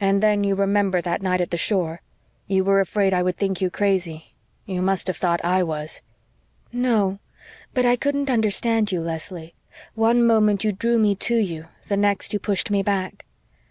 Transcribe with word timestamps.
And 0.00 0.22
then 0.22 0.42
you 0.42 0.54
remember 0.54 1.02
that 1.02 1.20
night 1.20 1.42
at 1.42 1.50
the 1.50 1.58
shore? 1.58 2.00
You 2.46 2.64
were 2.64 2.80
afraid 2.80 3.12
I 3.12 3.22
would 3.22 3.36
think 3.36 3.60
you 3.60 3.68
crazy. 3.68 4.32
You 4.64 4.80
must 4.80 5.06
have 5.06 5.18
thought 5.18 5.44
I 5.44 5.62
was." 5.62 6.00
"No, 6.72 7.18
but 7.74 7.84
I 7.84 7.94
couldn't 7.96 8.30
understand 8.30 8.90
you, 8.90 9.02
Leslie. 9.02 9.52
One 9.94 10.26
moment 10.26 10.64
you 10.64 10.72
drew 10.72 10.96
me 10.98 11.14
to 11.14 11.36
you 11.36 11.66
the 11.88 11.98
next 11.98 12.32
you 12.32 12.38
pushed 12.38 12.70
me 12.70 12.82
back." 12.82 13.26